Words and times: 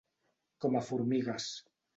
Com 0.65 0.79
a 0.81 0.83
formigues. 0.89 1.55